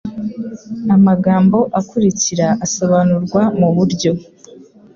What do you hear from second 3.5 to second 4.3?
mu buryo